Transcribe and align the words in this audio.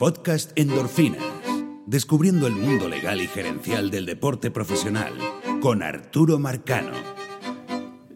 Podcast 0.00 0.52
Endorfinas. 0.54 1.22
Descubriendo 1.86 2.46
el 2.46 2.54
mundo 2.54 2.88
legal 2.88 3.20
y 3.20 3.26
gerencial 3.26 3.90
del 3.90 4.06
deporte 4.06 4.50
profesional 4.50 5.12
con 5.60 5.82
Arturo 5.82 6.38
Marcano. 6.38 6.92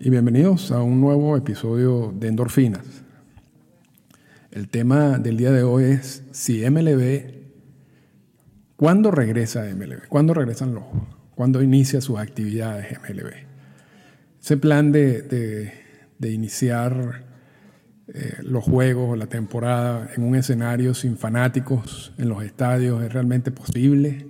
Y 0.01 0.09
bienvenidos 0.09 0.73
a 0.73 0.81
un 0.81 0.99
nuevo 1.03 1.37
episodio 1.37 2.11
de 2.19 2.29
Endorfinas. 2.29 2.87
El 4.51 4.71
tema 4.71 5.19
del 5.19 5.37
día 5.37 5.53
de 5.53 5.63
hoy 5.63 5.85
es 5.85 6.23
si 6.31 6.65
MLB, 6.65 7.35
¿cuándo 8.77 9.11
regresa 9.11 9.65
MLB? 9.65 10.09
¿Cuándo 10.09 10.33
regresan 10.33 10.75
los? 10.75 10.85
¿Cuándo 11.35 11.61
inicia 11.61 12.01
sus 12.01 12.19
actividades 12.19 12.99
MLB? 13.03 13.31
Ese 14.41 14.57
plan 14.57 14.91
de, 14.91 15.21
de, 15.21 15.75
de 16.19 16.33
iniciar 16.33 17.34
eh, 18.07 18.37
los 18.43 18.65
juegos, 18.65 19.17
la 19.17 19.27
temporada 19.27 20.11
en 20.15 20.25
un 20.25 20.37
escenario 20.37 20.93
sin 20.93 21.17
fanáticos 21.17 22.13
en 22.19 22.29
los 22.29 22.45
estadios 22.45 23.03
es 23.03 23.13
realmente 23.13 23.51
posible? 23.51 24.27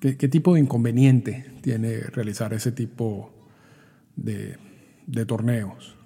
¿Qué, 0.00 0.28
tipo 0.28 0.54
de 0.54 0.60
inconveniente 0.60 1.52
tiene 1.60 2.00
realizar 2.00 2.52
ese 2.52 2.72
tipo 2.72 3.32
de, 4.16 4.58
torneos 5.26 5.96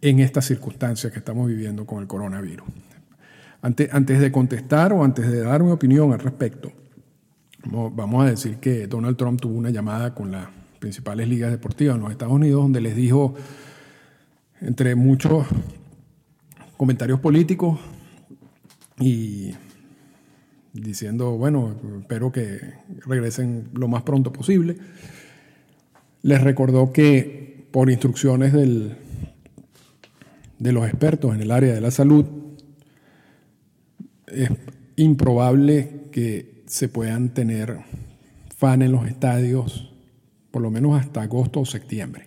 en 0.00 0.20
estas 0.20 0.44
circunstancias 0.44 1.12
que 1.12 1.18
estamos 1.18 1.48
viviendo 1.48 1.84
con 1.84 2.00
el 2.00 2.06
coronavirus? 2.06 2.66
Antes, 3.60 3.92
antes 3.92 4.20
de 4.20 4.30
contestar 4.30 4.92
o 4.92 5.02
antes 5.02 5.28
de 5.28 5.40
dar 5.40 5.64
mi 5.64 5.72
opinión 5.72 6.12
al 6.12 6.20
respecto, 6.20 6.72
vamos 7.64 8.24
a 8.24 8.30
decir 8.30 8.58
que 8.58 8.86
Donald 8.86 9.16
Trump 9.16 9.40
tuvo 9.40 9.58
una 9.58 9.70
llamada 9.70 10.14
con 10.14 10.30
las 10.30 10.46
principales 10.78 11.28
ligas 11.28 11.50
deportivas 11.50 11.96
en 11.96 12.02
los 12.02 12.12
Estados 12.12 12.34
Unidos 12.34 12.62
donde 12.62 12.80
les 12.80 12.94
dijo 12.94 13.34
entre 14.60 14.94
muchos 14.94 15.46
comentarios 16.76 17.20
políticos 17.20 17.78
y 18.98 19.52
diciendo, 20.72 21.32
bueno, 21.32 21.76
espero 22.00 22.32
que 22.32 22.58
regresen 23.06 23.68
lo 23.74 23.88
más 23.88 24.02
pronto 24.02 24.32
posible. 24.32 24.76
Les 26.22 26.42
recordó 26.42 26.92
que 26.92 27.66
por 27.70 27.90
instrucciones 27.90 28.52
del, 28.52 28.96
de 30.58 30.72
los 30.72 30.86
expertos 30.86 31.34
en 31.34 31.40
el 31.40 31.50
área 31.50 31.74
de 31.74 31.80
la 31.80 31.90
salud, 31.90 32.24
es 34.26 34.50
improbable 34.96 36.08
que 36.10 36.62
se 36.66 36.88
puedan 36.88 37.30
tener 37.30 37.78
fan 38.56 38.82
en 38.82 38.92
los 38.92 39.06
estadios 39.06 39.92
por 40.50 40.62
lo 40.62 40.70
menos 40.70 40.98
hasta 40.98 41.22
agosto 41.22 41.60
o 41.60 41.66
septiembre. 41.66 42.25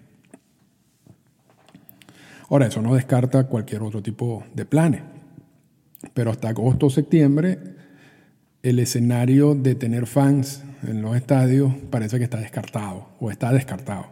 Ahora, 2.50 2.68
eso 2.68 2.82
no 2.82 2.96
descarta 2.96 3.46
cualquier 3.46 3.84
otro 3.84 4.02
tipo 4.02 4.44
de 4.54 4.66
planes, 4.66 5.02
pero 6.14 6.32
hasta 6.32 6.50
agosto 6.50 6.88
o 6.88 6.90
septiembre 6.90 7.60
el 8.62 8.80
escenario 8.80 9.56
de 9.56 9.76
tener 9.76 10.06
fans 10.06 10.64
en 10.84 11.02
los 11.02 11.16
estadios 11.16 11.74
parece 11.90 12.18
que 12.18 12.26
está 12.26 12.38
descartado 12.38 13.10
o 13.20 13.32
está 13.32 13.54
descartado. 13.54 14.08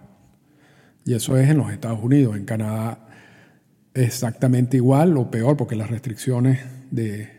Y 1.06 1.14
eso 1.14 1.38
es 1.38 1.50
en 1.50 1.58
los 1.58 1.72
Estados 1.72 2.00
Unidos. 2.02 2.36
En 2.36 2.46
Canadá 2.46 3.00
exactamente 3.94 4.78
igual 4.78 5.18
o 5.18 5.32
peor 5.32 5.58
porque 5.58 5.76
las 5.76 5.90
restricciones 5.90 6.60
de, 6.92 7.30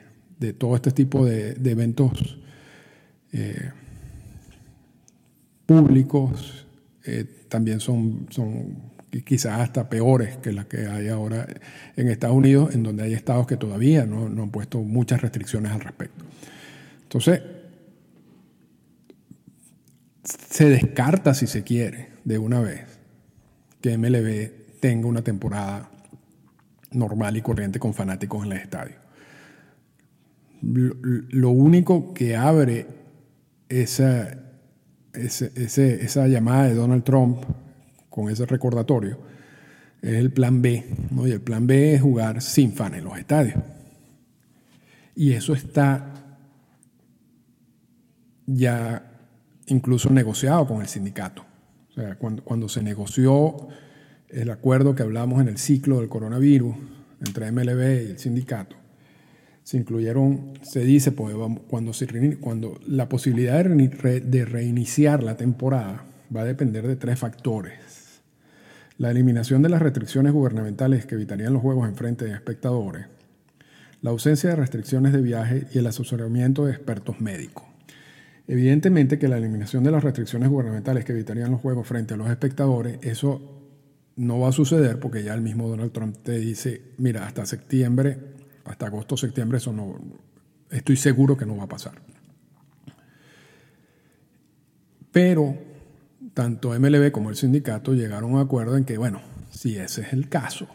todo 0.58 0.74
este 0.76 0.90
tipo 0.90 1.24
de, 1.24 1.56
eventos 1.64 2.38
eh, 3.32 3.70
públicos 5.66 6.66
eh, 7.04 7.24
también 7.48 7.80
son, 7.80 8.26
son 8.30 8.76
quizás 9.10 9.60
hasta 9.60 9.88
peores 9.88 10.36
que 10.36 10.52
las 10.52 10.66
que 10.66 10.86
hay 10.86 11.08
ahora 11.08 11.46
en 11.96 12.08
Estados 12.08 12.36
Unidos, 12.36 12.74
en 12.74 12.82
donde 12.82 13.04
hay 13.04 13.14
estados 13.14 13.46
que 13.46 13.56
todavía 13.56 14.04
no, 14.04 14.26
han 14.26 14.50
puesto 14.50 14.80
muchas 14.80 15.22
restricciones 15.22 15.72
al 15.72 15.80
respecto. 15.80 16.24
Entonces, 17.02 17.40
se 20.24 20.68
descarta, 20.68 21.32
si 21.34 21.46
se 21.46 21.62
quiere, 21.62 22.08
de 22.24 22.38
una 22.38 22.60
vez, 22.60 22.82
que 23.80 23.96
MLB 23.96 24.80
tenga 24.80 25.08
una 25.08 25.22
temporada 25.22 25.90
normal 26.90 27.36
y 27.36 27.42
corriente 27.42 27.78
con 27.78 27.94
fanáticos 27.94 28.44
en 28.44 28.52
el 28.52 28.58
estadio. 28.58 28.96
Lo, 30.60 31.50
único 31.50 32.12
que 32.12 32.36
abre 32.36 32.86
esa, 33.68 34.38
esa 35.14 36.26
llamada 36.26 36.64
de 36.64 36.74
Donald 36.74 37.04
Trump 37.04 37.44
con 38.08 38.30
ese 38.30 38.46
recordatorio, 38.46 39.18
es 40.02 40.14
el 40.14 40.30
plan 40.32 40.62
B. 40.62 40.84
¿no? 41.10 41.26
Y 41.26 41.32
el 41.32 41.40
plan 41.40 41.66
B 41.66 41.94
es 41.94 42.02
jugar 42.02 42.40
sin 42.42 42.72
fan 42.72 42.94
en 42.94 43.04
los 43.04 43.18
estadios. 43.18 43.56
Y 45.14 45.32
eso 45.32 45.52
está 45.52 46.14
ya 48.46 49.10
incluso 49.66 50.10
negociado 50.10 50.66
con 50.66 50.80
el 50.80 50.88
sindicato. 50.88 51.44
O 51.90 51.92
sea, 51.92 52.16
cuando, 52.16 52.44
cuando 52.44 52.68
se 52.68 52.82
negoció 52.82 53.68
el 54.28 54.50
acuerdo 54.50 54.94
que 54.94 55.02
hablamos 55.02 55.40
en 55.40 55.48
el 55.48 55.58
ciclo 55.58 56.00
del 56.00 56.08
coronavirus 56.08 56.76
entre 57.26 57.50
MLB 57.50 57.80
y 57.80 58.10
el 58.10 58.18
sindicato, 58.18 58.76
se 59.64 59.76
incluyeron, 59.76 60.54
se 60.62 60.80
dice, 60.80 61.12
pues, 61.12 61.34
cuando, 61.66 61.92
se, 61.92 62.38
cuando 62.38 62.80
la 62.86 63.08
posibilidad 63.08 63.64
de 63.64 64.44
reiniciar 64.46 65.22
la 65.22 65.36
temporada 65.36 66.04
va 66.34 66.42
a 66.42 66.44
depender 66.44 66.86
de 66.86 66.96
tres 66.96 67.18
factores 67.18 67.97
la 68.98 69.12
eliminación 69.12 69.62
de 69.62 69.68
las 69.68 69.80
restricciones 69.80 70.32
gubernamentales 70.32 71.06
que 71.06 71.14
evitarían 71.14 71.52
los 71.52 71.62
juegos 71.62 71.88
en 71.88 71.94
frente 71.94 72.24
de 72.24 72.34
espectadores, 72.34 73.06
la 74.02 74.10
ausencia 74.10 74.50
de 74.50 74.56
restricciones 74.56 75.12
de 75.12 75.22
viaje 75.22 75.66
y 75.72 75.78
el 75.78 75.86
asesoramiento 75.86 76.66
de 76.66 76.72
expertos 76.72 77.20
médicos. 77.20 77.64
Evidentemente 78.48 79.18
que 79.18 79.28
la 79.28 79.38
eliminación 79.38 79.84
de 79.84 79.92
las 79.92 80.02
restricciones 80.02 80.48
gubernamentales 80.48 81.04
que 81.04 81.12
evitarían 81.12 81.52
los 81.52 81.60
juegos 81.60 81.86
frente 81.86 82.14
a 82.14 82.16
los 82.16 82.28
espectadores, 82.28 82.98
eso 83.02 83.40
no 84.16 84.40
va 84.40 84.48
a 84.48 84.52
suceder 84.52 84.98
porque 84.98 85.22
ya 85.22 85.32
el 85.34 85.42
mismo 85.42 85.68
Donald 85.68 85.92
Trump 85.92 86.16
te 86.22 86.38
dice, 86.38 86.82
mira, 86.98 87.24
hasta 87.24 87.46
septiembre, 87.46 88.18
hasta 88.64 88.86
agosto, 88.86 89.16
septiembre, 89.16 89.58
eso 89.58 89.72
no, 89.72 89.96
estoy 90.70 90.96
seguro 90.96 91.36
que 91.36 91.46
no 91.46 91.56
va 91.56 91.64
a 91.64 91.68
pasar. 91.68 92.00
Pero 95.12 95.67
tanto 96.38 96.70
MLB 96.78 97.10
como 97.10 97.30
el 97.30 97.34
sindicato 97.34 97.94
llegaron 97.94 98.30
a 98.30 98.34
un 98.34 98.38
acuerdo 98.40 98.76
en 98.76 98.84
que, 98.84 98.96
bueno, 98.96 99.20
si 99.50 99.76
ese 99.76 100.02
es 100.02 100.12
el 100.12 100.28
caso, 100.28 100.68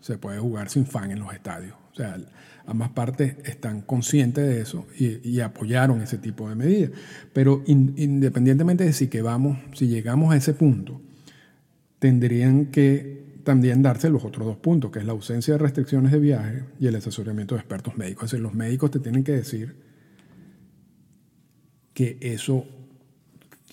se 0.00 0.18
puede 0.18 0.40
jugar 0.40 0.70
sin 0.70 0.86
fan 0.86 1.12
en 1.12 1.20
los 1.20 1.32
estadios. 1.32 1.76
O 1.92 1.94
sea, 1.94 2.16
ambas 2.66 2.88
partes 2.88 3.36
están 3.44 3.82
conscientes 3.82 4.44
de 4.44 4.60
eso 4.60 4.88
y, 4.98 5.38
apoyaron 5.38 6.00
ese 6.00 6.18
tipo 6.18 6.48
de 6.48 6.56
medidas. 6.56 6.90
Pero 7.32 7.62
independientemente 7.64 8.82
de 8.82 8.92
si 8.92 9.06
vamos, 9.20 9.56
si 9.72 9.86
llegamos 9.86 10.34
a 10.34 10.36
ese 10.36 10.52
punto, 10.52 11.00
tendrían 12.00 12.72
que 12.72 13.38
también 13.44 13.82
darse 13.82 14.10
los 14.10 14.24
otros 14.24 14.44
dos 14.44 14.56
puntos, 14.56 14.90
que 14.90 14.98
es 14.98 15.04
la 15.04 15.12
ausencia 15.12 15.54
de 15.54 15.58
restricciones 15.58 16.10
de 16.10 16.18
viaje 16.18 16.64
y 16.80 16.88
el 16.88 16.96
asesoramiento 16.96 17.54
de 17.54 17.60
expertos 17.60 17.96
médicos. 17.96 18.24
Es 18.24 18.30
decir, 18.32 18.42
los 18.42 18.54
médicos 18.54 18.90
te 18.90 18.98
tienen 18.98 19.22
que 19.22 19.30
decir 19.30 19.76
que 21.92 22.18
eso 22.20 22.66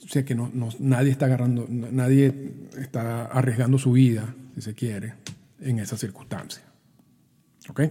sea 0.07 0.25
que 0.25 0.35
no, 0.35 0.51
nadie 0.79 1.11
está 1.11 1.25
agarrando, 1.25 1.67
nadie 1.69 2.53
está 2.77 3.25
arriesgando 3.25 3.77
su 3.77 3.91
vida, 3.91 4.33
si 4.55 4.61
se 4.61 4.73
quiere, 4.73 5.13
en 5.59 5.79
esa 5.79 5.97
circunstancia. 5.97 6.63
¿Ok? 7.69 7.81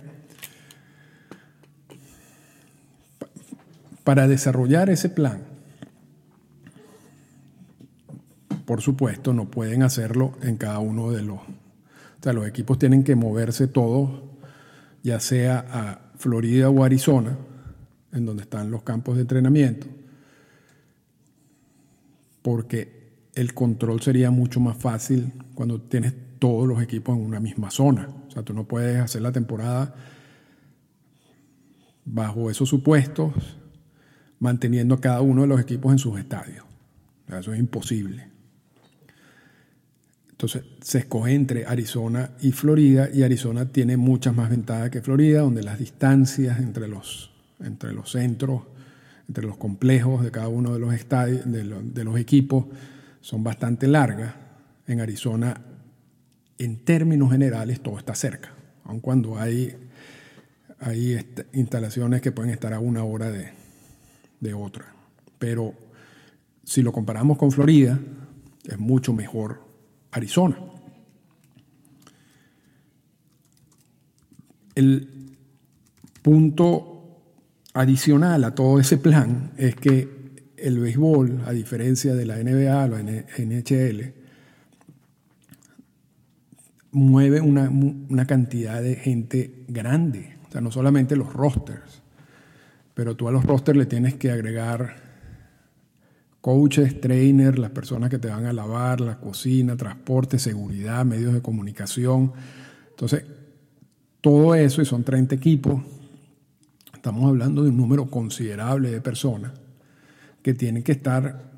Para 4.05 4.27
desarrollar 4.27 4.91
ese 4.91 5.09
plan, 5.09 5.43
por 8.65 8.83
supuesto, 8.83 9.33
no 9.33 9.51
pueden 9.51 9.83
hacerlo 9.83 10.33
en 10.43 10.57
cada 10.57 10.79
uno 10.79 11.11
de 11.11 11.23
los... 11.23 11.39
O 11.39 12.23
sea, 12.23 12.33
los 12.33 12.47
equipos 12.47 12.79
tienen 12.79 13.03
que 13.03 13.17
moverse 13.17 13.67
todos, 13.67 14.23
ya 15.03 15.21
sea 15.21 15.65
a 15.71 16.13
Florida 16.19 16.69
o 16.69 16.85
Arizona, 16.85 17.37
en 18.13 18.27
donde 18.27 18.43
están 18.43 18.71
los 18.71 18.83
campos 18.83 19.17
de 19.17 19.23
entrenamiento, 19.23 19.87
porque 22.43 23.01
el 23.35 23.55
control 23.55 24.01
sería 24.01 24.31
mucho 24.31 24.61
más 24.61 24.77
fácil 24.77 25.33
cuando 25.55 25.81
tienes 25.81 26.15
todos 26.39 26.67
los 26.67 26.83
equipos 26.83 27.17
en 27.17 27.25
una 27.25 27.41
misma 27.41 27.71
zona. 27.71 28.09
O 28.29 28.31
sea, 28.31 28.43
tú 28.43 28.55
no 28.55 28.65
puedes 28.65 28.99
hacer 28.99 29.23
la 29.23 29.33
temporada 29.33 29.95
bajo 32.05 32.51
esos 32.51 32.69
supuestos, 32.69 33.33
manteniendo 34.39 34.95
a 34.95 35.01
cada 35.01 35.21
uno 35.21 35.43
de 35.43 35.49
los 35.49 35.61
equipos 35.61 35.93
en 35.93 35.99
sus 35.99 36.19
estadios. 36.19 36.65
eso 37.29 37.53
es 37.53 37.61
imposible. 37.61 38.29
Entonces 40.31 40.65
se 40.81 40.99
escoge 41.01 41.35
entre 41.35 41.67
Arizona 41.67 42.31
y 42.41 42.53
Florida 42.53 43.11
y 43.13 43.23
Arizona 43.23 43.71
tiene 43.71 43.99
muchas 43.99 44.35
más 44.35 44.49
ventajas 44.49 44.89
que 44.89 45.03
Florida, 45.03 45.43
donde 45.43 45.63
las 45.63 45.79
distancias 45.79 46.59
entre 46.59 46.89
los, 46.89 47.31
entre 47.61 47.93
los 47.93 48.13
centros 48.13 48.63
entre 49.31 49.47
los 49.47 49.57
complejos 49.57 50.25
de 50.25 50.33
cada 50.33 50.49
uno 50.49 50.73
de 50.73 50.81
los, 50.81 50.93
estadios, 50.93 51.43
de, 51.47 52.05
los 52.05 52.19
equipos 52.19 52.67
son 53.21 53.45
bastante 53.45 53.87
largas. 53.87 54.35
En 54.89 55.01
Arizona, 55.01 55.55
en 56.59 56.85
términos 56.85 57.31
generales, 57.31 57.81
todo 57.81 57.97
está 57.97 58.17
cerca, 58.17 58.53
aun 58.83 58.99
cuando 58.99 59.39
hay 59.39 59.73
hay 60.81 61.17
instalaciones 61.53 62.23
que 62.23 62.33
pueden 62.33 62.51
estar 62.51 62.73
a 62.73 62.81
una 62.81 63.05
hora 63.05 63.31
de, 63.31 63.53
de 64.41 64.53
otra. 64.53 64.93
Pero 65.39 65.75
si 66.65 66.83
lo 66.83 66.91
comparamos 66.91 67.39
con 67.39 67.53
Florida, 67.53 68.01
es 68.65 68.79
mucho 68.81 69.13
mejor 69.13 69.63
Arizona. 70.11 70.59
El 74.75 75.37
punto 76.23 77.00
adicional 77.75 78.45
a 78.45 78.55
todo 78.55 78.81
ese 78.81 78.99
plan 78.99 79.53
es 79.57 79.77
que 79.77 80.21
el 80.57 80.79
béisbol, 80.79 81.43
a 81.47 81.53
diferencia 81.53 82.15
de 82.15 82.27
la 82.27 82.37
NBA 82.37 82.85
o 82.85 82.89
la 82.89 83.03
NHL, 83.03 84.13
mueve 86.93 87.41
una, 87.41 88.27
cantidad 88.27 88.83
de 88.83 88.97
gente 88.97 89.65
grande. 89.69 90.37
O 90.49 90.53
sea, 90.53 90.61
no 90.61 90.71
solamente 90.71 91.17
los 91.17 91.33
rosters, 91.33 92.03
pero 92.95 93.17
tú 93.17 93.29
a 93.29 93.33
los 93.33 93.45
rosters 93.45 93.79
le 93.79 93.87
tienes 93.87 94.15
que 94.15 94.31
agregar 94.31 95.09
coaches, 96.41 97.01
trainers, 97.01 97.59
las 97.59 97.71
personas 97.71 98.11
que 98.11 98.19
te 98.19 98.29
van 98.29 98.47
a 98.47 98.53
lavar, 98.53 99.01
la 99.01 99.19
cocina, 99.19 99.77
transporte, 99.77 100.39
seguridad, 100.39 101.05
medios 101.05 101.33
de 101.33 101.43
comunicación. 101.43 102.33
Entonces, 102.91 103.25
todo 104.21 104.55
eso, 104.55 104.83
y 104.83 104.85
son 104.85 105.05
30 105.05 105.35
equipos, 105.35 105.83
estamos 107.01 107.27
hablando 107.27 107.63
de 107.63 107.71
un 107.71 107.79
número 107.79 108.11
considerable 108.11 108.91
de 108.91 109.01
personas 109.01 109.53
que 110.43 110.53
tienen 110.53 110.83
que 110.83 110.93
estar, 110.93 111.51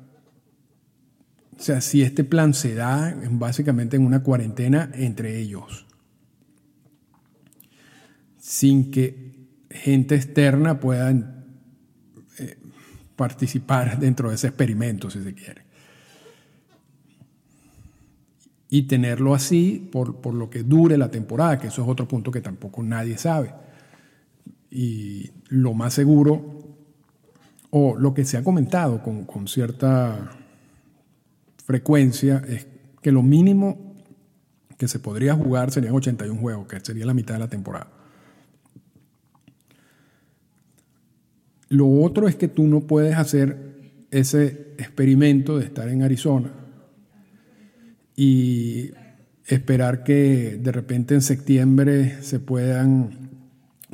o 1.59 1.61
sea, 1.61 1.81
si 1.81 2.01
este 2.01 2.23
plan 2.23 2.53
se 2.53 2.75
da 2.75 3.13
básicamente 3.29 3.97
en 3.97 4.05
una 4.05 4.23
cuarentena 4.23 4.89
entre 4.93 5.37
ellos, 5.37 5.85
sin 8.39 8.89
que 8.89 9.49
gente 9.69 10.15
externa 10.15 10.79
pueda 10.79 11.11
eh, 11.11 12.57
participar 13.17 13.99
dentro 13.99 14.29
de 14.29 14.35
ese 14.35 14.47
experimento, 14.47 15.09
si 15.09 15.21
se 15.21 15.33
quiere. 15.33 15.63
Y 18.69 18.83
tenerlo 18.83 19.35
así 19.35 19.89
por, 19.91 20.21
por 20.21 20.35
lo 20.35 20.49
que 20.49 20.63
dure 20.63 20.97
la 20.97 21.11
temporada, 21.11 21.59
que 21.59 21.67
eso 21.67 21.83
es 21.83 21.89
otro 21.89 22.07
punto 22.07 22.31
que 22.31 22.39
tampoco 22.39 22.81
nadie 22.81 23.17
sabe. 23.17 23.53
Y 24.75 25.29
lo 25.49 25.75
más 25.75 25.93
seguro 25.93 26.41
o 27.69 27.95
lo 27.95 28.15
que 28.15 28.25
se 28.25 28.37
ha 28.37 28.43
comentado 28.43 29.03
con, 29.03 29.47
cierta 29.47 30.31
frecuencia 31.63 32.41
es 32.47 32.65
que 32.99 33.11
lo 33.11 33.21
mínimo 33.21 33.93
que 34.79 34.87
se 34.87 34.97
podría 34.97 35.35
jugar 35.35 35.69
serían 35.69 35.93
81 35.93 36.41
juegos, 36.41 36.67
que 36.67 36.79
sería 36.79 37.05
la 37.05 37.13
mitad 37.13 37.35
de 37.35 37.41
la 37.41 37.49
temporada. 37.49 37.87
Lo 41.69 41.87
otro 42.01 42.27
es 42.27 42.35
que 42.35 42.47
tú 42.47 42.63
no 42.63 42.81
puedes 42.81 43.15
hacer 43.15 43.75
ese 44.09 44.73
experimento 44.79 45.59
de 45.59 45.65
estar 45.65 45.87
en 45.87 46.01
Arizona 46.01 46.51
y 48.15 48.89
esperar 49.45 50.03
que 50.03 50.57
de 50.59 50.71
repente 50.71 51.13
en 51.13 51.21
septiembre 51.21 52.23
se 52.23 52.39
puedan 52.39 53.22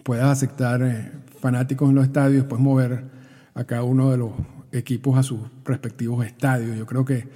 puedas 0.04 0.30
aceptar 0.30 0.82
eh, 0.82 1.12
fanáticos 1.40 1.90
en 1.90 1.96
los 1.96 2.06
estadios, 2.06 2.44
después 2.44 2.62
mover 2.62 3.04
a 3.54 3.64
cada 3.64 3.84
uno 3.84 4.12
de 4.12 4.18
los 4.18 4.32
equipos 4.72 5.18
a 5.18 5.24
sus 5.24 5.40
respectivos 5.66 6.26
estadios. 6.26 6.78
Yo 6.78 6.86
creo 6.86 7.06
que 7.06 7.28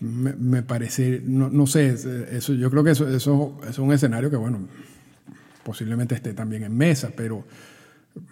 me, 0.00 0.62
parece, 0.62 1.22
no, 1.24 1.66
sé, 1.66 1.96
eso, 2.30 2.52
yo 2.52 2.70
creo 2.70 2.84
que 2.84 2.90
eso, 2.90 3.08
es 3.08 3.78
un 3.78 3.92
escenario 3.92 4.30
que, 4.30 4.36
bueno, 4.36 4.58
posiblemente 5.64 6.14
esté 6.14 6.34
también 6.34 6.64
en 6.64 6.76
mesa, 6.76 7.10
pero 7.16 7.44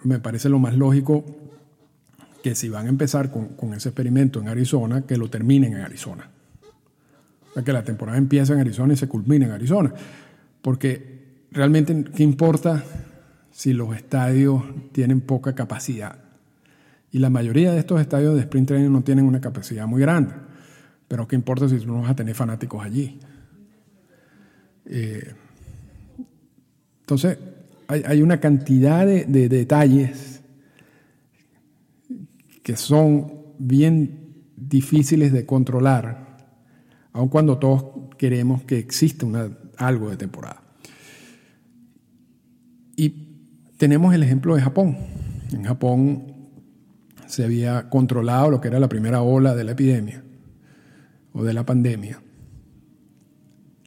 me 0.03 0.19
parece 0.19 0.47
lo 0.47 0.59
más 0.59 0.75
lógico 0.75 1.25
que 2.43 2.53
si 2.53 2.69
van 2.69 2.85
a 2.85 2.89
empezar 2.89 3.31
con, 3.31 3.73
ese 3.73 3.89
experimento 3.89 4.39
en 4.39 4.47
Arizona, 4.49 5.01
que 5.01 5.17
lo 5.17 5.29
terminen 5.29 5.73
en 5.73 5.81
Arizona. 5.81 6.29
que 7.63 7.73
la 7.73 7.83
temporada 7.83 8.17
empiece 8.17 8.53
en 8.53 8.59
Arizona 8.59 8.93
y 8.93 8.97
se 8.97 9.07
culmine 9.07 9.45
en 9.45 9.51
Arizona. 9.51 9.91
Porque 10.61 11.14
realmente, 11.55 12.03
¿qué 12.15 12.23
importa 12.23 12.83
si 13.51 13.73
los 13.73 13.95
estadios 13.95 14.61
tienen 14.91 15.21
poca 15.21 15.55
capacidad? 15.55 16.19
Y 17.11 17.19
la 17.19 17.29
mayoría 17.29 17.71
de 17.71 17.79
estos 17.79 18.01
estadios 18.01 18.35
de 18.35 18.41
sprint 18.41 18.67
training 18.67 18.91
no 18.91 19.01
tienen 19.01 19.25
una 19.25 19.39
capacidad 19.39 19.87
muy 19.87 20.01
grande. 20.01 20.33
Pero 21.07 21.27
¿qué 21.27 21.35
importa 21.35 21.69
si 21.69 21.83
no 21.85 22.01
vas 22.01 22.11
a 22.11 22.15
tener 22.15 22.35
fanáticos 22.35 22.83
allí? 22.83 23.19
Eh, 24.85 25.33
entonces, 27.01 27.37
hay, 27.87 28.21
una 28.21 28.39
cantidad 28.39 29.05
de, 29.05 29.25
detalles 29.47 30.41
que 32.63 32.75
son 32.75 33.31
bien 33.59 34.43
difíciles 34.57 35.31
de 35.31 35.45
controlar, 35.45 36.37
aun 37.13 37.29
cuando 37.29 37.59
todos 37.59 38.15
queremos 38.17 38.63
que 38.63 38.79
exista 38.79 39.27
algo 39.77 40.09
de 40.09 40.17
temporada. 40.17 40.64
Y 42.95 43.09
tenemos 43.77 44.13
el 44.13 44.23
ejemplo 44.23 44.55
de 44.55 44.61
Japón. 44.61 44.97
En 45.51 45.63
Japón 45.63 46.33
se 47.27 47.43
había 47.43 47.89
controlado 47.89 48.51
lo 48.51 48.61
que 48.61 48.67
era 48.67 48.79
la 48.79 48.89
primera 48.89 49.21
ola 49.21 49.55
de 49.55 49.63
la 49.63 49.71
epidemia 49.71 50.23
o 51.33 51.43
de 51.43 51.53
la 51.53 51.65
pandemia. 51.65 52.21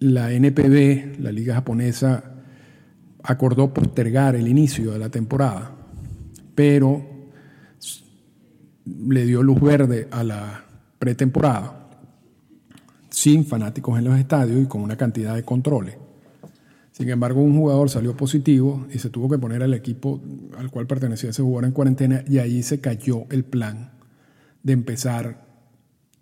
La 0.00 0.32
NPB, 0.32 1.20
la 1.20 1.32
liga 1.32 1.54
japonesa, 1.54 2.22
acordó 3.22 3.72
postergar 3.72 4.36
el 4.36 4.48
inicio 4.48 4.92
de 4.92 4.98
la 4.98 5.08
temporada, 5.08 5.72
pero 6.54 7.04
le 8.86 9.26
dio 9.26 9.42
luz 9.42 9.60
verde 9.60 10.08
a 10.10 10.22
la 10.22 10.64
pretemporada 10.98 11.88
sin 13.10 13.44
fanáticos 13.44 13.98
en 13.98 14.04
los 14.04 14.18
estadios 14.18 14.62
y 14.62 14.66
con 14.66 14.82
una 14.82 14.96
cantidad 14.96 15.34
de 15.34 15.42
controles. 15.42 15.96
Sin 16.98 17.08
embargo, 17.10 17.40
un 17.40 17.56
jugador 17.56 17.90
salió 17.90 18.16
positivo 18.16 18.84
y 18.92 18.98
se 18.98 19.08
tuvo 19.08 19.28
que 19.28 19.38
poner 19.38 19.62
al 19.62 19.72
equipo 19.72 20.20
al 20.56 20.68
cual 20.68 20.88
pertenecía 20.88 21.30
ese 21.30 21.42
jugador 21.42 21.66
en 21.66 21.70
cuarentena 21.70 22.24
y 22.28 22.38
ahí 22.38 22.64
se 22.64 22.80
cayó 22.80 23.26
el 23.30 23.44
plan 23.44 23.92
de 24.64 24.72
empezar 24.72 25.46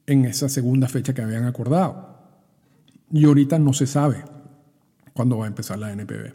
en 0.05 0.26
esa 0.26 0.50
segunda 0.50 0.87
fecha 0.87 1.14
que 1.14 1.23
habían 1.23 1.44
acordado. 1.44 2.19
Y 3.11 3.25
ahorita 3.25 3.58
no 3.58 3.73
se 3.73 3.87
sabe 3.87 4.23
cuándo 5.14 5.38
va 5.38 5.46
a 5.46 5.49
empezar 5.49 5.78
la 5.78 5.90
NPB. 5.93 6.34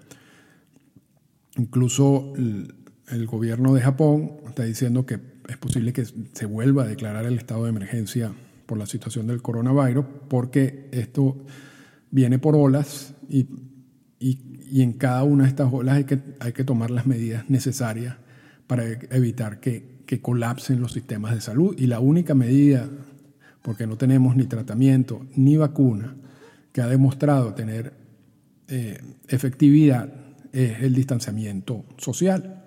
Incluso 1.57 2.33
el, 2.35 3.27
gobierno 3.27 3.75
de 3.75 3.81
Japón 3.81 4.37
está 4.47 4.63
diciendo 4.63 5.05
que 5.05 5.19
es 5.49 5.57
posible 5.57 5.93
que 5.93 6.03
se 6.05 6.45
vuelva 6.47 6.81
a 6.81 6.87
declarar 6.87 7.27
el 7.27 7.37
estado 7.37 7.65
de 7.65 7.69
emergencia 7.69 8.31
por 8.65 8.79
la 8.79 8.87
situación 8.87 9.27
del 9.27 9.43
coronavirus, 9.43 10.05
porque 10.29 10.89
esto 10.91 11.37
viene 12.09 12.39
por 12.39 12.55
olas 12.55 13.13
y 13.29 13.45
y, 14.21 14.81
en 14.81 14.93
cada 14.93 15.23
una 15.23 15.43
de 15.43 15.49
estas 15.49 15.73
olas 15.73 15.97
hay 15.97 16.03
que, 16.05 16.19
hay 16.39 16.53
que 16.53 16.63
tomar 16.63 16.91
las 16.91 17.05
medidas 17.05 17.49
necesarias 17.49 18.15
para 18.67 18.85
evitar 18.87 19.59
que, 19.59 19.91
colapsen 20.21 20.81
los 20.81 20.91
sistemas 20.91 21.33
de 21.33 21.39
salud. 21.39 21.73
Y 21.77 21.87
la 21.87 22.01
única 22.01 22.35
medida, 22.35 22.89
porque 23.61 23.87
no 23.87 23.95
tenemos 23.95 24.35
ni 24.35 24.43
tratamiento 24.43 25.25
ni 25.37 25.55
vacuna, 25.55 26.15
que 26.73 26.81
ha 26.81 26.87
demostrado 26.87 27.53
tener 27.53 27.93
eh, 28.67 29.01
efectividad 29.29 30.13
es 30.51 30.81
el 30.81 30.93
distanciamiento 30.93 31.85
social, 31.97 32.65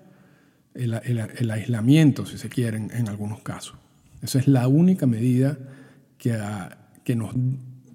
el, 0.73 1.51
aislamiento, 1.51 2.25
si 2.25 2.39
se 2.39 2.49
quiere, 2.49 2.77
en, 2.77 3.07
algunos 3.09 3.41
casos. 3.41 3.77
Esa 4.23 4.39
es 4.39 4.47
la 4.47 4.67
única 4.67 5.05
medida 5.05 5.55
que, 6.17 6.35
que 7.03 7.15
nos, 7.15 7.35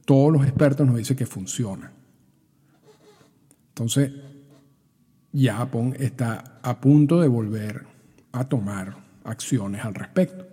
todos 0.04 0.32
los 0.32 0.44
expertos 0.44 0.86
nos 0.86 0.96
dicen 0.96 1.16
que 1.16 1.26
funciona. 1.26 1.90
Entonces, 3.80 4.12
ya 5.32 5.56
Japón 5.56 5.96
está 5.98 6.60
a 6.60 6.82
punto 6.82 7.18
de 7.18 7.28
volver 7.28 7.86
a 8.30 8.46
tomar 8.46 8.94
acciones 9.24 9.82
al 9.86 9.94
respecto. 9.94 10.46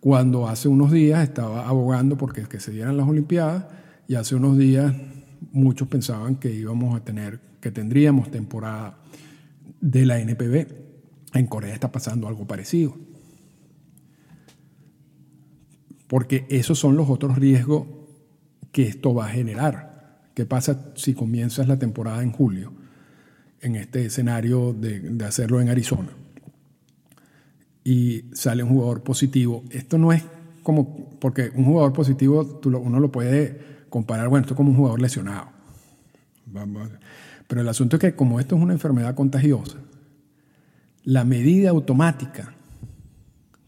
Cuando 0.00 0.48
hace 0.48 0.66
unos 0.66 0.90
días 0.90 1.22
estaba 1.22 1.68
abogando 1.68 2.16
porque 2.16 2.42
que 2.48 2.58
se 2.58 2.72
dieran 2.72 2.96
las 2.96 3.06
Olimpiadas 3.06 3.66
y 4.08 4.16
hace 4.16 4.34
unos 4.34 4.58
días 4.58 4.92
muchos 5.52 5.86
pensaban 5.86 6.34
que 6.34 6.52
íbamos 6.52 6.96
a 6.96 7.04
tener, 7.04 7.38
que 7.60 7.70
tendríamos 7.70 8.32
temporada 8.32 8.98
de 9.80 10.04
la 10.04 10.18
NPB. 10.18 10.66
En 11.32 11.46
Corea 11.46 11.74
está 11.74 11.92
pasando 11.92 12.26
algo 12.26 12.44
parecido. 12.44 12.96
Porque 16.08 16.44
esos 16.48 16.76
son 16.76 16.96
los 16.96 17.08
otros 17.08 17.38
riesgos 17.38 17.86
que 18.72 18.82
esto 18.82 19.14
va 19.14 19.26
a 19.26 19.30
generar. 19.30 19.93
¿Qué 20.34 20.44
pasa 20.46 20.92
si 20.96 21.14
comienzas 21.14 21.68
la 21.68 21.78
temporada 21.78 22.22
en 22.22 22.32
julio, 22.32 22.72
en 23.60 23.76
este 23.76 24.06
escenario 24.06 24.72
de, 24.72 25.24
hacerlo 25.24 25.60
en 25.60 25.68
Arizona? 25.68 26.10
Y 27.84 28.24
sale 28.32 28.62
un 28.62 28.70
jugador 28.70 29.02
positivo. 29.02 29.62
Esto 29.70 29.98
no 29.98 30.12
es 30.12 30.24
como, 30.62 31.10
porque 31.20 31.50
un 31.54 31.64
jugador 31.64 31.92
positivo 31.92 32.60
uno 32.64 33.00
lo 33.00 33.12
puede 33.12 33.86
comparar, 33.90 34.28
bueno, 34.28 34.42
esto 34.42 34.54
es 34.54 34.56
como 34.56 34.70
un 34.70 34.76
jugador 34.76 35.00
lesionado. 35.00 35.48
Pero 37.46 37.60
el 37.60 37.68
asunto 37.68 37.96
es 37.96 38.00
que 38.00 38.14
como 38.16 38.40
esto 38.40 38.56
es 38.56 38.62
una 38.62 38.72
enfermedad 38.72 39.14
contagiosa, 39.14 39.78
la 41.04 41.24
medida 41.24 41.70
automática 41.70 42.54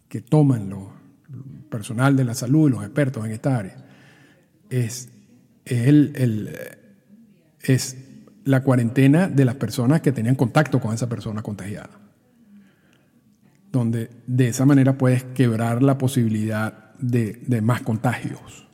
que 0.08 0.20
toman 0.20 0.70
los 0.70 0.96
personal 1.68 2.16
de 2.16 2.24
la 2.24 2.34
salud 2.34 2.68
y 2.68 2.72
los 2.72 2.82
expertos 2.82 3.24
en 3.24 3.32
esta 3.32 3.56
área 3.56 3.76
es, 4.70 5.10
el, 5.66 6.58
es 7.62 7.96
la 8.44 8.62
cuarentena 8.62 9.28
de 9.28 9.44
las 9.44 9.56
personas 9.56 10.00
que 10.00 10.12
tenían 10.12 10.36
contacto 10.36 10.80
con 10.80 10.94
esa 10.94 11.08
persona 11.08 11.42
contagiada. 11.42 11.90
Donde 13.72 14.10
de 14.26 14.48
esa 14.48 14.64
manera 14.64 14.96
puedes 14.96 15.24
quebrar 15.24 15.82
la 15.82 15.98
posibilidad 15.98 16.94
de, 16.98 17.42
de 17.46 17.60
más 17.60 17.82
contagios. 17.82 18.66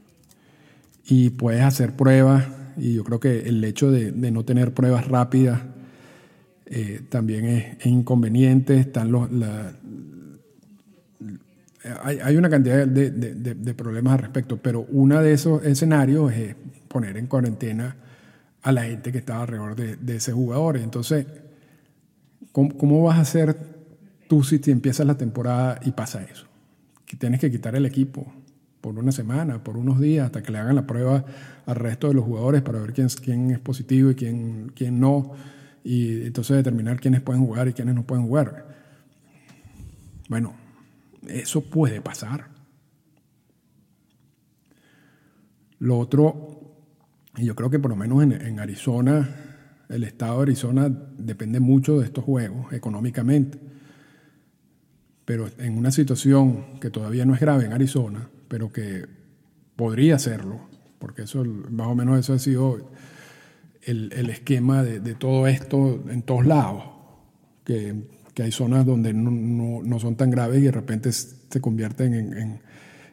Y 1.04 1.30
puedes 1.30 1.62
hacer 1.62 1.96
pruebas, 1.96 2.46
y 2.76 2.94
yo 2.94 3.04
creo 3.04 3.18
que 3.18 3.40
el 3.48 3.64
hecho 3.64 3.90
de, 3.90 4.12
de 4.12 4.30
no 4.30 4.44
tener 4.44 4.72
pruebas 4.72 5.08
rápidas 5.08 5.60
eh, 6.74 7.02
también 7.10 7.44
es, 7.44 7.86
inconveniente. 7.86 8.78
Están 8.78 9.12
los, 9.12 9.28
hay, 12.02 12.18
hay, 12.22 12.36
una 12.36 12.48
cantidad 12.48 12.86
de, 12.86 13.10
de, 13.10 13.74
problemas 13.74 14.14
al 14.14 14.20
respecto, 14.20 14.56
pero 14.56 14.86
uno 14.90 15.20
de 15.20 15.34
esos 15.34 15.62
escenarios 15.64 16.32
es 16.32 16.56
poner 16.92 17.16
en 17.16 17.26
cuarentena 17.26 17.96
a 18.62 18.70
la 18.70 18.84
gente 18.84 19.10
que 19.10 19.18
estaba 19.18 19.42
alrededor 19.42 19.74
de, 19.74 20.14
ese 20.14 20.32
jugador. 20.32 20.76
Entonces, 20.76 21.26
¿cómo, 22.52 22.76
¿cómo, 22.76 23.02
vas 23.02 23.18
a 23.18 23.22
hacer 23.22 23.56
tú 24.28 24.44
si 24.44 24.58
te 24.58 24.70
empiezas 24.70 25.06
la 25.06 25.16
temporada 25.16 25.80
y 25.84 25.92
pasa 25.92 26.22
eso? 26.22 26.46
Que 27.06 27.16
tienes 27.16 27.40
que 27.40 27.50
quitar 27.50 27.74
el 27.74 27.86
equipo 27.86 28.30
por 28.82 28.98
una 28.98 29.10
semana, 29.10 29.64
por 29.64 29.76
unos 29.76 30.00
días, 30.00 30.26
hasta 30.26 30.42
que 30.42 30.52
le 30.52 30.58
hagan 30.58 30.76
la 30.76 30.86
prueba 30.86 31.24
al 31.66 31.76
resto 31.76 32.08
de 32.08 32.14
los 32.14 32.24
jugadores 32.24 32.62
para 32.62 32.80
ver 32.80 32.92
quién, 32.92 33.08
quién 33.08 33.50
es 33.50 33.58
positivo 33.58 34.10
y 34.10 34.14
quién, 34.14 34.72
quién 34.74 35.00
no, 35.00 35.32
y 35.84 36.26
entonces 36.26 36.56
determinar 36.56 37.00
quiénes 37.00 37.20
pueden 37.20 37.44
jugar 37.44 37.68
y 37.68 37.72
quiénes 37.72 37.94
no 37.94 38.04
pueden 38.04 38.26
jugar. 38.26 38.66
Bueno, 40.28 40.54
eso 41.28 41.62
puede 41.62 42.00
pasar. 42.00 42.48
Lo 45.78 45.98
otro, 45.98 46.51
y 47.36 47.44
yo 47.44 47.54
creo 47.54 47.70
que 47.70 47.78
por 47.78 47.90
lo 47.90 47.96
menos 47.96 48.22
en, 48.22 48.60
Arizona, 48.60 49.28
el 49.88 50.04
estado 50.04 50.38
de 50.38 50.42
Arizona 50.42 50.88
depende 51.18 51.60
mucho 51.60 51.98
de 51.98 52.06
estos 52.06 52.24
juegos 52.24 52.72
económicamente. 52.72 53.58
Pero 55.24 55.48
en 55.58 55.78
una 55.78 55.90
situación 55.90 56.80
que 56.80 56.90
todavía 56.90 57.24
no 57.24 57.34
es 57.34 57.40
grave 57.40 57.64
en 57.64 57.72
Arizona, 57.72 58.28
pero 58.48 58.72
que 58.72 59.06
podría 59.76 60.18
serlo, 60.18 60.60
porque 60.98 61.22
eso 61.22 61.44
más 61.44 61.86
o 61.86 61.94
menos 61.94 62.18
eso 62.18 62.34
ha 62.34 62.38
sido 62.38 62.90
el, 63.82 64.12
el 64.12 64.30
esquema 64.30 64.82
de, 64.82 65.00
de, 65.00 65.14
todo 65.14 65.46
esto 65.46 66.04
en 66.08 66.22
todos 66.22 66.46
lados, 66.46 66.84
que 67.64 67.94
que 68.34 68.42
hay 68.42 68.52
zonas 68.52 68.86
donde 68.86 69.12
no, 69.12 69.30
no, 69.30 69.82
no, 69.82 69.98
son 69.98 70.16
tan 70.16 70.30
graves 70.30 70.60
y 70.60 70.64
de 70.64 70.70
repente 70.70 71.12
se 71.12 71.60
convierten 71.60 72.14
en, 72.14 72.38
en, 72.38 72.60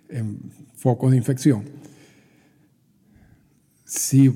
en 0.10 0.40
focos 0.76 1.12
de 1.12 1.18
infección. 1.18 1.64
Si, 3.90 4.30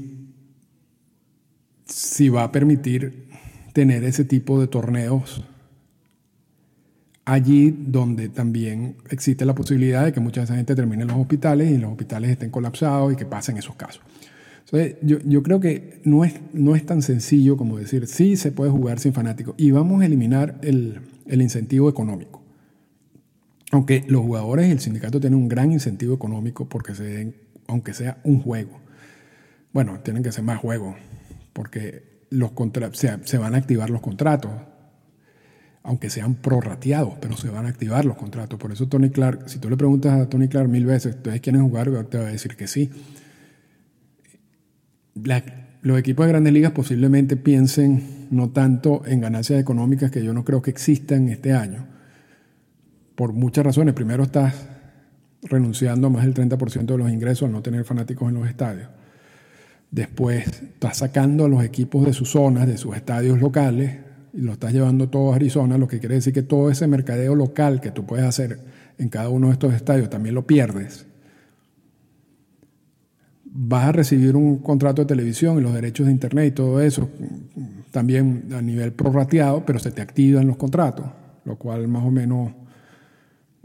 va 2.30 2.44
a 2.44 2.52
permitir 2.52 3.28
tener 3.72 4.04
ese 4.04 4.26
tipo 4.26 4.60
de 4.60 4.66
torneos 4.66 5.44
allí 7.24 7.70
donde 7.70 8.30
también 8.30 8.98
existe 9.12 9.46
la 9.46 9.54
posibilidad 9.54 10.06
de 10.06 10.12
que 10.12 10.20
mucha 10.20 10.48
gente 10.48 10.74
termine 10.74 11.04
en 11.04 11.10
los 11.10 11.18
hospitales 11.18 11.70
y 11.70 11.78
los 11.78 11.92
hospitales 11.92 12.32
estén 12.32 12.50
colapsados 12.50 13.14
y 13.14 13.16
que 13.16 13.28
pasen 13.28 13.58
esos 13.58 13.76
casos. 13.76 14.02
Entonces, 14.66 14.96
yo, 15.04 15.44
creo 15.44 15.60
que 15.60 16.02
no 16.04 16.26
es, 16.26 16.34
no 16.52 16.76
es 16.76 16.84
tan 16.84 17.04
sencillo 17.04 17.56
como 17.56 17.78
decir, 17.78 18.08
sí 18.08 18.38
se 18.38 18.52
puede 18.52 18.72
jugar 18.72 18.98
sin 18.98 19.14
fanáticos 19.14 19.54
y 19.60 19.70
vamos 19.70 20.02
a 20.02 20.08
eliminar 20.08 20.58
el, 20.64 21.00
el 21.28 21.44
incentivo 21.44 21.90
económico. 21.90 22.42
Aunque 23.70 24.04
los 24.08 24.24
jugadores 24.24 24.68
y 24.68 24.72
el 24.72 24.80
sindicato 24.80 25.20
tienen 25.20 25.38
un 25.38 25.48
gran 25.48 25.72
incentivo 25.72 26.16
económico 26.16 26.68
porque 26.68 26.96
se 26.96 27.04
den, 27.04 27.36
aunque 27.68 27.94
sea 27.94 28.18
un 28.24 28.42
juego. 28.42 28.83
Bueno, 29.74 30.00
tienen 30.00 30.24
que 30.24 30.32
ser 30.32 30.44
más 30.44 30.60
juegos 30.60 30.96
porque 31.52 32.26
los 32.30 32.52
se, 32.94 33.20
se 33.26 33.38
van 33.38 33.56
a 33.56 33.58
activar 33.58 33.90
los 33.90 34.02
contratos, 34.02 34.52
aunque 35.84 36.10
sean 36.10 36.36
prorrateados, 36.36 37.16
pero 37.20 37.36
se 37.36 37.50
van 37.50 37.66
a 37.66 37.70
activar 37.70 38.06
los 38.06 38.16
contratos. 38.16 38.58
Por 38.58 38.72
eso 38.72 38.88
Tony 38.88 39.10
Clark, 39.10 39.50
si 39.50 39.60
tú 39.60 39.70
le 39.70 39.76
preguntas 39.76 40.14
a 40.14 40.30
Tony 40.30 40.48
Clark 40.48 40.70
mil 40.70 40.86
veces, 40.86 41.16
¿ustedes 41.16 41.42
quieren 41.42 41.64
jugar? 41.64 41.92
Te 42.06 42.18
va 42.18 42.28
a 42.28 42.32
decir 42.32 42.56
que 42.56 42.68
sí 42.68 42.90
los 45.82 46.00
equipos 46.00 46.26
de 46.26 46.32
grandes 46.32 46.54
ligas 46.54 46.72
posiblemente 46.72 47.38
piensen 47.38 48.28
no 48.32 48.50
tanto 48.50 49.04
en 49.06 49.22
ganancias 49.22 49.60
económicas 49.60 50.12
que 50.12 50.24
yo 50.24 50.34
no 50.34 50.44
creo 50.44 50.62
que 50.62 50.72
existan 50.72 51.30
este 51.30 51.54
año, 51.54 51.86
por 53.16 53.34
muchas 53.34 53.66
razones. 53.66 53.94
Primero 53.94 54.24
estás 54.24 54.68
renunciando 55.44 56.08
a 56.08 56.10
más 56.10 56.24
del 56.24 56.34
30% 56.34 56.86
de 56.86 56.98
los 56.98 57.12
ingresos 57.12 57.48
al 57.48 57.52
no 57.52 57.62
tener 57.62 57.84
fanáticos 57.84 58.30
en 58.30 58.36
los 58.36 58.48
estadios. 58.48 58.90
Después 59.94 60.46
estás 60.48 60.98
sacando 60.98 61.46
a 61.46 61.48
los 61.48 61.64
equipos 61.64 62.06
de 62.06 62.12
sus 62.12 62.32
zonas, 62.32 62.68
de 62.68 62.78
sus 62.78 62.96
estadios 62.96 63.40
locales, 63.40 64.00
y 64.34 64.42
lo 64.42 64.54
estás 64.54 64.74
llevando 64.74 65.08
todo 65.08 65.32
a 65.32 65.36
Arizona, 65.38 65.78
lo 65.78 65.88
que 65.88 66.00
quiere 66.00 66.16
decir 66.16 66.34
que 66.34 66.42
todo 66.42 66.70
ese 66.70 66.88
mercadeo 66.88 67.36
local 67.36 67.80
que 67.80 67.92
tú 67.92 68.06
puedes 68.06 68.26
hacer 68.26 68.60
en 68.98 69.08
cada 69.08 69.30
uno 69.30 69.48
de 69.48 69.54
estos 69.54 69.74
estadios 69.74 70.10
también 70.10 70.36
lo 70.36 70.46
pierdes 70.46 71.06
vas 73.56 73.86
a 73.86 73.92
recibir 73.92 74.36
un 74.36 74.58
contrato 74.58 75.04
de 75.04 75.08
televisión 75.08 75.60
y 75.60 75.62
los 75.62 75.74
derechos 75.74 76.08
de 76.08 76.12
internet 76.12 76.48
y 76.48 76.52
todo 76.52 76.82
eso, 76.82 77.10
también 77.92 78.46
a 78.54 78.62
nivel 78.62 78.94
prorrateado, 78.94 79.64
pero 79.66 79.78
se 79.78 79.92
te 79.92 80.02
activan 80.02 80.48
los 80.48 80.58
contratos, 80.58 81.06
lo 81.46 81.56
cual 81.58 81.88
más 81.88 82.04
o 82.04 82.10
menos 82.10 82.52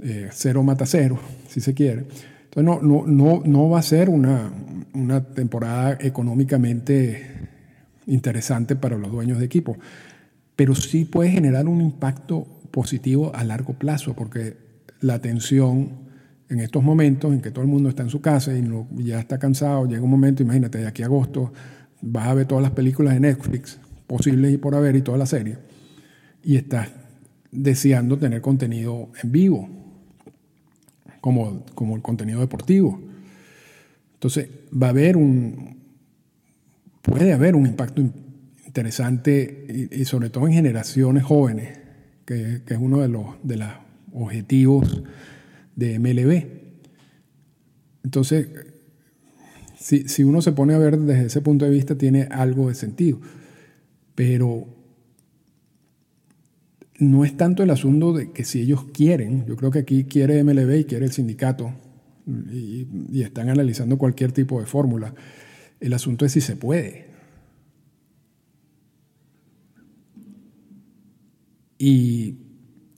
eh, 0.02 0.28
cero 0.30 0.62
mata 0.62 0.84
cero, 0.84 1.18
si 1.48 1.60
se 1.60 1.72
quiere. 1.72 2.04
Entonces 2.44 2.64
no, 2.64 2.82
no, 2.82 3.06
no, 3.06 3.42
no 3.44 3.70
va 3.70 3.78
a 3.78 3.82
ser 3.82 4.10
una, 4.10 4.52
una 4.98 5.24
temporada 5.24 5.96
económicamente 6.00 7.48
interesante 8.06 8.76
para 8.76 8.98
los 8.98 9.12
dueños 9.12 9.38
de 9.38 9.44
equipo, 9.44 9.76
pero 10.56 10.74
sí 10.74 11.04
puede 11.04 11.30
generar 11.30 11.68
un 11.68 11.80
impacto 11.80 12.46
positivo 12.70 13.34
a 13.34 13.44
largo 13.44 13.74
plazo, 13.74 14.14
porque 14.14 14.56
la 15.00 15.14
atención 15.14 16.08
en 16.48 16.60
estos 16.60 16.82
momentos 16.82 17.32
en 17.32 17.40
que 17.40 17.50
todo 17.50 17.62
el 17.62 17.70
mundo 17.70 17.88
está 17.88 18.02
en 18.02 18.10
su 18.10 18.20
casa 18.20 18.52
y 18.56 18.64
ya 19.04 19.20
está 19.20 19.38
cansado, 19.38 19.86
llega 19.86 20.02
un 20.02 20.10
momento, 20.10 20.42
imagínate, 20.42 20.78
de 20.78 20.86
aquí 20.86 21.02
a 21.02 21.06
agosto 21.06 21.52
vas 22.00 22.28
a 22.28 22.34
ver 22.34 22.46
todas 22.46 22.62
las 22.62 22.72
películas 22.72 23.14
de 23.14 23.20
Netflix 23.20 23.78
posibles 24.06 24.54
y 24.54 24.56
por 24.56 24.74
haber 24.74 24.96
y 24.96 25.02
toda 25.02 25.18
la 25.18 25.26
serie, 25.26 25.58
y 26.42 26.56
estás 26.56 26.88
deseando 27.50 28.18
tener 28.18 28.40
contenido 28.40 29.10
en 29.22 29.32
vivo, 29.32 29.68
como, 31.20 31.64
como 31.74 31.96
el 31.96 32.02
contenido 32.02 32.40
deportivo. 32.40 33.07
Entonces, 34.18 34.48
va 34.70 34.88
a 34.88 34.90
haber 34.90 35.16
un, 35.16 35.78
puede 37.02 37.32
haber 37.32 37.54
un 37.54 37.66
impacto 37.66 38.02
interesante 38.66 39.88
y, 39.92 40.04
sobre 40.06 40.28
todo 40.28 40.48
en 40.48 40.54
generaciones 40.54 41.22
jóvenes, 41.22 41.78
que, 42.24 42.62
que 42.66 42.74
es 42.74 42.80
uno 42.80 43.00
de 43.00 43.08
los 43.08 43.26
de 43.44 43.58
los 43.58 43.68
objetivos 44.12 45.02
de 45.76 46.00
MLB. 46.00 46.46
Entonces, 48.02 48.48
si, 49.78 50.08
si, 50.08 50.24
uno 50.24 50.42
se 50.42 50.50
pone 50.50 50.74
a 50.74 50.78
ver 50.78 50.98
desde 50.98 51.26
ese 51.26 51.40
punto 51.40 51.64
de 51.64 51.70
vista, 51.70 51.94
tiene 51.96 52.22
algo 52.30 52.68
de 52.68 52.74
sentido. 52.74 53.20
Pero 54.16 54.66
no 56.98 57.24
es 57.24 57.36
tanto 57.36 57.62
el 57.62 57.70
asunto 57.70 58.12
de 58.12 58.32
que 58.32 58.44
si 58.44 58.60
ellos 58.62 58.86
quieren, 58.92 59.46
yo 59.46 59.56
creo 59.56 59.70
que 59.70 59.78
aquí 59.78 60.04
quiere 60.04 60.42
MLB 60.42 60.80
y 60.80 60.84
quiere 60.84 61.06
el 61.06 61.12
sindicato, 61.12 61.72
y, 62.28 63.22
están 63.22 63.48
analizando 63.48 63.98
cualquier 63.98 64.32
tipo 64.32 64.60
de 64.60 64.66
fórmula. 64.66 65.14
El 65.80 65.92
asunto 65.92 66.24
es 66.24 66.32
si 66.32 66.40
se 66.40 66.56
puede. 66.56 67.08
Y 71.78 72.38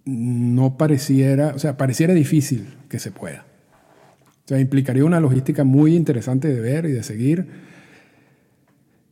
no 0.05 0.77
pareciera, 0.77 1.55
o 1.55 1.59
sea, 1.59 1.77
pareciera 1.77 2.15
difícil 2.15 2.67
que 2.89 2.99
se 2.99 3.11
pueda. 3.11 3.47
O 4.45 4.49
sea, 4.49 4.59
implicaría 4.59 5.05
una 5.05 5.21
logística 5.21 5.65
muy 5.65 5.95
interesante 5.95 6.49
de 6.49 6.61
ver 6.61 6.87
y 6.87 6.93
de 6.93 7.03
seguir, 7.03 7.47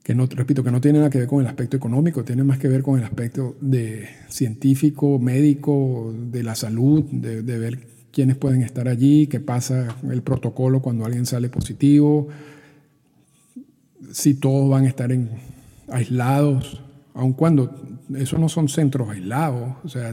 que 0.03 0.15
no, 0.15 0.27
repito, 0.27 0.65
que 0.65 0.71
no 0.71 0.81
tiene 0.81 0.99
nada 0.99 1.11
que 1.11 1.19
ver 1.19 1.29
con 1.29 1.43
el 1.43 1.47
aspecto 1.47 1.77
económico, 1.77 2.25
tiene 2.25 2.43
más 2.43 2.59
que 2.59 2.69
ver 2.69 2.83
con 2.83 2.99
el 2.99 3.05
aspecto 3.05 3.57
de 3.61 4.09
científico, 4.29 5.19
médico, 5.19 6.15
de 6.17 6.43
la 6.43 6.55
salud, 6.55 7.05
de 7.05 7.59
ver 7.59 7.98
quiénes 8.19 8.37
pueden 8.37 8.63
estar 8.63 8.89
allí, 8.89 9.29
qué 9.29 9.39
pasa 9.39 9.95
el 10.11 10.23
protocolo 10.23 10.83
cuando 10.83 11.05
alguien 11.05 11.25
sale 11.25 11.49
positivo, 11.49 12.27
si 14.11 14.35
todos 14.35 14.69
van 14.69 14.87
a 14.87 14.89
estar 14.89 15.13
en, 15.13 15.31
aislados, 15.87 16.83
aun 17.15 17.33
cuando 17.33 17.81
esos 18.17 18.41
no 18.41 18.49
son 18.49 18.69
centros 18.69 19.09
aislados, 19.09 19.77
o 19.85 19.89
sea, 19.89 20.13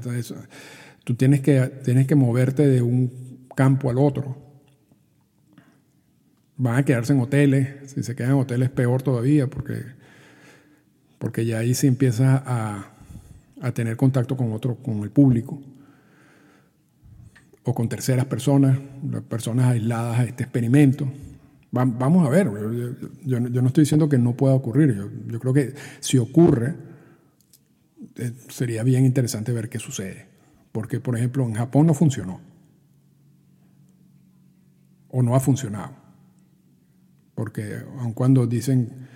tú 1.03 1.15
tienes 1.15 1.41
que, 1.41 1.59
tienes 1.83 2.05
que 2.05 2.13
moverte 2.13 2.67
de 2.67 2.83
un 2.83 3.47
campo 3.55 3.89
al 3.89 3.97
otro. 3.97 4.37
Van 6.57 6.75
a 6.75 6.85
quedarse 6.85 7.11
en 7.11 7.21
hoteles, 7.21 7.91
si 7.91 8.03
se 8.03 8.15
quedan 8.15 8.33
en 8.33 8.37
hoteles 8.37 8.69
peor 8.69 9.01
todavía, 9.01 9.47
porque, 9.47 9.81
porque 11.17 11.43
ya 11.43 11.57
ahí 11.57 11.73
se 11.73 11.87
empieza 11.87 12.43
a, 12.45 12.91
a 13.61 13.71
tener 13.71 13.97
contacto 13.97 14.37
con 14.37 14.53
otro, 14.53 14.75
con 14.75 14.99
el 15.01 15.09
público 15.09 15.59
o 17.65 17.73
con 17.73 17.89
terceras 17.89 18.25
personas, 18.25 18.79
personas 19.27 19.71
aisladas 19.71 20.19
a 20.19 20.23
este 20.23 20.43
experimento. 20.43 21.11
vamos 21.71 22.25
a 22.25 22.29
ver, 22.29 22.49
yo, 23.23 23.39
no 23.39 23.67
estoy 23.67 23.81
diciendo 23.83 24.07
que 24.07 24.19
no 24.19 24.37
pueda 24.37 24.53
ocurrir, 24.53 24.95
yo, 24.95 25.39
creo 25.39 25.53
que 25.53 25.73
si 25.99 26.19
ocurre, 26.19 26.75
eh, 28.17 28.31
sería 28.49 28.83
bien 28.83 29.03
interesante 29.03 29.51
ver 29.51 29.67
qué 29.67 29.79
sucede. 29.79 30.27
Porque, 30.71 30.99
por 30.99 31.17
ejemplo, 31.17 31.43
en 31.45 31.55
Japón 31.55 31.87
no 31.87 31.93
funcionó. 31.93 32.39
O 35.09 35.23
no 35.23 35.35
ha 35.35 35.39
funcionado. 35.39 35.93
Porque 37.33 37.79
aun 37.99 38.13
cuando 38.13 38.45
dicen 38.45 39.07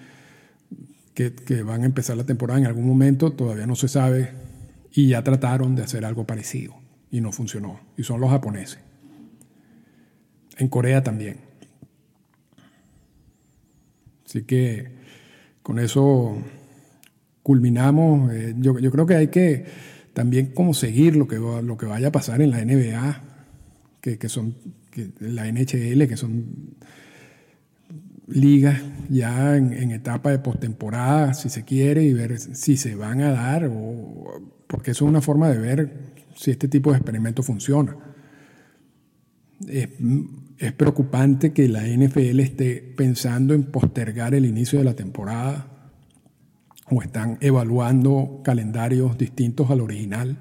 que, 1.13 1.35
que 1.35 1.61
van 1.63 1.83
a 1.83 1.85
empezar 1.85 2.17
la 2.17 2.25
temporada 2.25 2.59
en 2.59 2.65
algún 2.65 2.87
momento, 2.87 3.31
todavía 3.31 3.67
no 3.67 3.75
se 3.75 3.89
sabe. 3.89 4.31
Y 4.91 5.09
ya 5.09 5.23
trataron 5.23 5.75
de 5.75 5.83
hacer 5.83 6.03
algo 6.03 6.25
parecido 6.25 6.78
y 7.11 7.21
no 7.21 7.31
funcionó. 7.31 7.79
Y 7.97 8.03
son 8.03 8.21
los 8.21 8.29
japoneses. 8.29 8.79
En 10.57 10.67
Corea 10.67 11.03
también. 11.03 11.37
Así 14.25 14.43
que 14.43 14.91
con 15.63 15.79
eso 15.79 16.37
culminamos. 17.43 18.31
Eh, 18.33 18.55
yo, 18.57 18.75
creo 18.75 19.05
que 19.05 19.15
hay 19.15 19.27
que 19.29 19.65
también 20.13 20.47
como 20.53 20.73
seguir 20.73 21.15
lo 21.15 21.27
que, 21.27 21.37
lo 21.37 21.77
que 21.77 21.85
vaya 21.85 22.09
a 22.09 22.11
pasar 22.11 22.41
en 22.41 22.51
la 22.51 22.63
NBA, 22.63 23.21
que, 24.01 24.29
son 24.29 24.55
la 25.19 25.51
NHL, 25.51 26.07
que 26.07 26.17
son 26.17 26.75
ligas 28.27 28.81
ya 29.09 29.57
en, 29.57 29.91
etapa 29.91 30.29
de 30.31 30.39
postemporada, 30.39 31.33
si 31.33 31.49
se 31.49 31.63
quiere, 31.63 32.03
y 32.03 32.13
ver 32.13 32.39
si 32.39 32.77
se 32.77 32.95
van 32.95 33.21
a 33.21 33.31
dar, 33.31 33.65
o, 33.65 34.41
porque 34.67 34.91
eso 34.91 35.05
es 35.05 35.09
una 35.09 35.21
forma 35.21 35.49
de 35.49 35.57
ver 35.57 35.91
si 36.39 36.51
este 36.51 36.69
tipo 36.69 36.91
de 36.91 36.97
experimento 36.97 37.43
funciona. 37.43 37.97
Es, 39.67 39.89
preocupante 40.77 41.51
que 41.51 41.67
la 41.67 41.85
NFL 41.85 42.39
esté 42.39 42.81
pensando 42.95 43.53
en 43.53 43.63
postergar 43.63 44.33
el 44.33 44.45
inicio 44.45 44.79
de 44.79 44.85
la 44.85 44.93
temporada 44.93 45.91
o 46.89 47.01
están 47.01 47.37
evaluando 47.41 48.39
calendarios 48.41 49.17
distintos 49.17 49.69
al 49.69 49.81
original, 49.81 50.37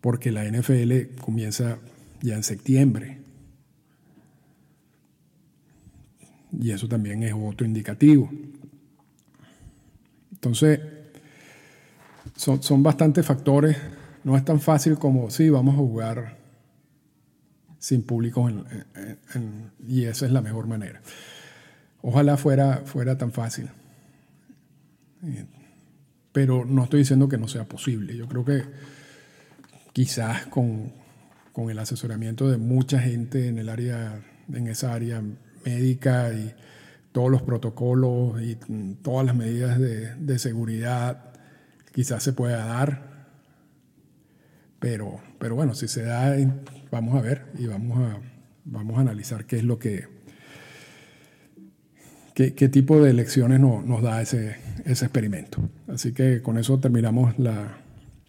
porque 0.00 0.32
la 0.32 0.44
NFL 0.44 1.14
comienza 1.20 1.78
ya 2.22 2.34
en 2.34 2.42
septiembre. 2.42 3.18
Y 6.58 6.70
eso 6.70 6.88
también 6.88 7.22
es 7.22 7.34
otro 7.36 7.66
indicativo. 7.66 8.30
Entonces, 10.32 10.80
son, 12.34 12.62
son 12.62 12.82
bastantes 12.82 13.26
factores 13.26 13.76
no 14.24 14.36
es 14.36 14.44
tan 14.44 14.60
fácil 14.60 14.98
como, 14.98 15.30
sí, 15.30 15.50
vamos 15.50 15.74
a 15.74 15.78
jugar 15.78 16.38
sin 17.78 18.02
público 18.02 18.50
y 19.86 20.04
esa 20.04 20.24
es 20.24 20.32
la 20.32 20.40
mejor 20.40 20.66
manera. 20.66 21.02
Ojalá 22.00 22.38
fuera, 22.38 22.82
fuera 22.86 23.18
tan 23.18 23.32
fácil. 23.32 23.68
Pero 26.32 26.64
no 26.64 26.84
estoy 26.84 27.00
diciendo 27.00 27.28
que 27.28 27.36
no 27.36 27.46
sea 27.46 27.64
posible. 27.64 28.16
Yo 28.16 28.26
creo 28.26 28.44
que 28.44 28.62
quizás 29.92 30.46
con, 30.46 30.92
con 31.52 31.70
el 31.70 31.78
asesoramiento 31.78 32.50
de 32.50 32.56
mucha 32.56 33.00
gente 33.00 33.48
en 33.48 33.58
el 33.58 33.68
área, 33.68 34.22
en 34.50 34.66
esa 34.66 34.94
área 34.94 35.22
médica 35.66 36.32
y 36.32 36.54
todos 37.12 37.30
los 37.30 37.42
protocolos 37.42 38.40
y 38.40 38.56
todas 39.02 39.26
las 39.26 39.36
medidas 39.36 39.78
de, 39.78 40.14
de 40.14 40.38
seguridad, 40.38 41.32
quizás 41.92 42.22
se 42.22 42.32
pueda 42.32 42.64
dar 42.64 43.13
pero, 44.84 45.18
pero 45.38 45.54
bueno, 45.54 45.74
si 45.74 45.88
se 45.88 46.02
da, 46.02 46.36
vamos 46.90 47.14
a 47.14 47.22
ver 47.22 47.46
y 47.58 47.64
vamos 47.66 47.98
a, 48.00 48.20
vamos 48.66 48.98
a 48.98 49.00
analizar 49.00 49.46
qué 49.46 49.56
es 49.56 49.64
lo 49.64 49.78
que, 49.78 50.08
qué, 52.34 52.68
tipo 52.68 53.02
de 53.02 53.14
lecciones 53.14 53.60
nos 53.60 54.02
da 54.02 54.20
ese, 54.20 54.56
ese 54.84 55.06
experimento. 55.06 55.70
Así 55.88 56.12
que 56.12 56.42
con 56.42 56.58
eso 56.58 56.80
terminamos 56.80 57.38
la, 57.38 57.78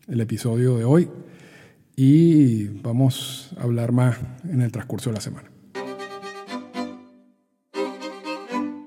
el 0.08 0.22
episodio 0.22 0.78
de 0.78 0.86
hoy 0.86 1.10
y 1.98 2.68
vamos 2.68 3.54
a 3.58 3.64
hablar 3.64 3.92
más 3.92 4.18
en 4.46 4.62
el 4.62 4.72
transcurso 4.72 5.10
de 5.10 5.16
la 5.16 5.22
semana. 5.22 5.52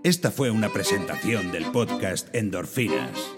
Esta 0.04 0.31
fue 0.31 0.50
una 0.50 0.70
presentación 0.72 1.52
del 1.52 1.66
podcast 1.66 2.35
Endorfinas. 2.35 3.38